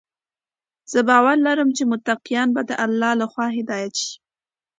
[0.91, 4.13] زه باور لرم چې متقیان به د الله لخوا هدايت شي.